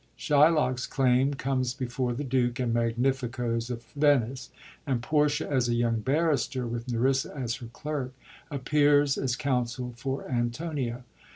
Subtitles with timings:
[0.17, 4.49] Shylock's claim comes before the Duke and mi^^ificoes of Venice;
[4.87, 8.11] and Portia, as a young barrister, with Nerissa as her clerk,
[8.49, 11.03] appears as counsel for Antonio.